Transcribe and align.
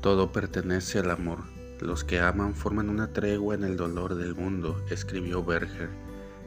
Todo 0.00 0.32
pertenece 0.32 0.98
al 0.98 1.10
amor. 1.10 1.40
Los 1.78 2.04
que 2.04 2.20
aman 2.20 2.54
forman 2.54 2.88
una 2.88 3.12
tregua 3.12 3.54
en 3.54 3.64
el 3.64 3.76
dolor 3.76 4.14
del 4.14 4.34
mundo, 4.34 4.82
escribió 4.88 5.44
Berger. 5.44 5.90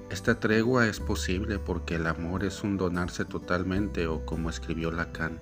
Esta 0.10 0.40
tregua 0.40 0.88
es 0.88 1.00
posible 1.00 1.60
porque 1.60 1.96
el 1.96 2.08
amor 2.08 2.44
es 2.44 2.64
un 2.64 2.78
donarse 2.78 3.26
totalmente 3.26 4.08
o 4.08 4.26
como 4.26 4.50
escribió 4.50 4.92
Lacan, 4.92 5.40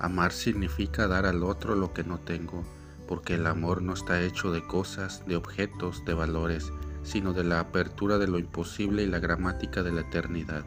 amar 0.00 0.32
significa 0.32 1.06
dar 1.06 1.26
al 1.26 1.44
otro 1.44 1.76
lo 1.76 1.92
que 1.92 2.02
no 2.02 2.18
tengo, 2.18 2.64
porque 3.06 3.34
el 3.34 3.46
amor 3.46 3.82
no 3.82 3.92
está 3.92 4.20
hecho 4.20 4.50
de 4.50 4.66
cosas, 4.66 5.24
de 5.26 5.36
objetos, 5.36 6.04
de 6.04 6.14
valores, 6.14 6.72
sino 7.04 7.32
de 7.32 7.44
la 7.44 7.60
apertura 7.60 8.18
de 8.18 8.26
lo 8.26 8.40
imposible 8.40 9.04
y 9.04 9.06
la 9.06 9.20
gramática 9.20 9.84
de 9.84 9.92
la 9.92 10.00
eternidad. 10.00 10.64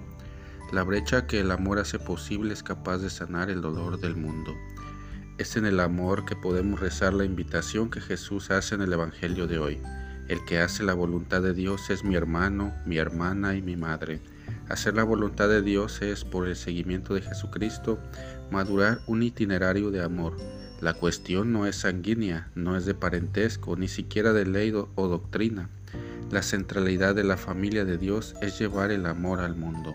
La 0.71 0.83
brecha 0.83 1.27
que 1.27 1.41
el 1.41 1.51
amor 1.51 1.79
hace 1.79 1.99
posible 1.99 2.53
es 2.53 2.63
capaz 2.63 2.99
de 2.99 3.09
sanar 3.09 3.49
el 3.49 3.61
dolor 3.61 3.99
del 3.99 4.15
mundo. 4.15 4.53
Es 5.37 5.55
en 5.55 5.67
el 5.67 5.79
amor 5.79 6.25
que 6.25 6.35
podemos 6.35 6.79
rezar 6.79 7.13
la 7.13 7.23
invitación 7.23 7.91
que 7.91 8.01
Jesús 8.01 8.49
hace 8.49 8.73
en 8.73 8.81
el 8.81 8.91
Evangelio 8.91 9.45
de 9.45 9.59
hoy. 9.59 9.79
El 10.27 10.43
que 10.45 10.57
hace 10.57 10.81
la 10.81 10.95
voluntad 10.95 11.43
de 11.43 11.53
Dios 11.53 11.91
es 11.91 12.03
mi 12.03 12.15
hermano, 12.15 12.73
mi 12.87 12.97
hermana 12.97 13.53
y 13.53 13.61
mi 13.61 13.75
madre. 13.75 14.19
Hacer 14.67 14.95
la 14.95 15.03
voluntad 15.03 15.47
de 15.47 15.61
Dios 15.61 16.01
es, 16.01 16.25
por 16.25 16.47
el 16.47 16.55
seguimiento 16.55 17.13
de 17.13 17.21
Jesucristo, 17.21 17.99
madurar 18.49 19.01
un 19.05 19.21
itinerario 19.21 19.91
de 19.91 20.01
amor. 20.01 20.35
La 20.81 20.95
cuestión 20.95 21.53
no 21.53 21.67
es 21.67 21.75
sanguínea, 21.75 22.49
no 22.55 22.75
es 22.75 22.87
de 22.87 22.95
parentesco, 22.95 23.75
ni 23.75 23.87
siquiera 23.87 24.33
de 24.33 24.47
ley 24.47 24.73
o 24.73 25.07
doctrina. 25.07 25.69
La 26.31 26.41
centralidad 26.41 27.13
de 27.13 27.23
la 27.23 27.37
familia 27.37 27.85
de 27.85 27.99
Dios 27.99 28.33
es 28.41 28.57
llevar 28.57 28.89
el 28.89 29.05
amor 29.05 29.41
al 29.41 29.55
mundo. 29.55 29.93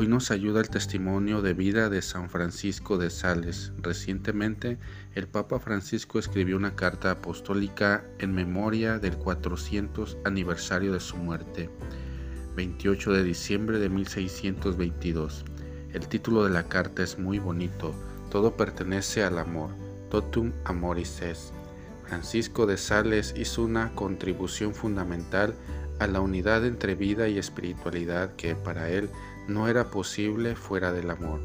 Hoy 0.00 0.06
nos 0.06 0.30
ayuda 0.30 0.60
el 0.60 0.70
testimonio 0.70 1.42
de 1.42 1.54
vida 1.54 1.88
de 1.88 2.02
San 2.02 2.30
Francisco 2.30 2.98
de 2.98 3.10
Sales. 3.10 3.72
Recientemente, 3.78 4.78
el 5.16 5.26
Papa 5.26 5.58
Francisco 5.58 6.20
escribió 6.20 6.56
una 6.56 6.76
carta 6.76 7.10
apostólica 7.10 8.04
en 8.20 8.32
memoria 8.32 9.00
del 9.00 9.18
400 9.18 10.18
aniversario 10.24 10.92
de 10.92 11.00
su 11.00 11.16
muerte, 11.16 11.68
28 12.54 13.12
de 13.12 13.24
diciembre 13.24 13.80
de 13.80 13.88
1622. 13.88 15.44
El 15.92 16.06
título 16.06 16.44
de 16.44 16.50
la 16.50 16.68
carta 16.68 17.02
es 17.02 17.18
muy 17.18 17.40
bonito, 17.40 17.92
todo 18.30 18.56
pertenece 18.56 19.24
al 19.24 19.36
amor, 19.36 19.70
totum 20.10 20.52
amoris 20.62 21.22
es. 21.22 21.52
Francisco 22.06 22.66
de 22.66 22.76
Sales 22.76 23.34
hizo 23.36 23.64
una 23.64 23.92
contribución 23.96 24.76
fundamental 24.76 25.56
a 25.98 26.06
la 26.06 26.20
unidad 26.20 26.64
entre 26.64 26.94
vida 26.94 27.28
y 27.28 27.38
espiritualidad 27.38 28.34
que 28.36 28.54
para 28.54 28.90
él 28.90 29.10
no 29.46 29.68
era 29.68 29.90
posible 29.90 30.54
fuera 30.54 30.92
del 30.92 31.10
amor. 31.10 31.40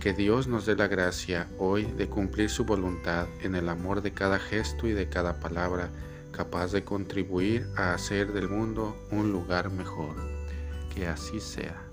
Que 0.00 0.12
Dios 0.12 0.48
nos 0.48 0.66
dé 0.66 0.74
la 0.74 0.88
gracia 0.88 1.48
hoy 1.58 1.84
de 1.84 2.08
cumplir 2.08 2.50
su 2.50 2.64
voluntad 2.64 3.26
en 3.42 3.54
el 3.54 3.68
amor 3.68 4.02
de 4.02 4.12
cada 4.12 4.38
gesto 4.38 4.88
y 4.88 4.92
de 4.92 5.08
cada 5.08 5.38
palabra, 5.38 5.90
capaz 6.32 6.72
de 6.72 6.82
contribuir 6.82 7.68
a 7.76 7.94
hacer 7.94 8.32
del 8.32 8.48
mundo 8.48 8.96
un 9.10 9.30
lugar 9.30 9.70
mejor. 9.70 10.16
Que 10.94 11.06
así 11.06 11.40
sea. 11.40 11.91